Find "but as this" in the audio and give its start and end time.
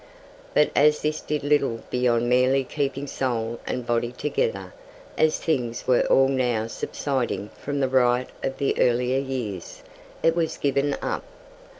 0.55-1.21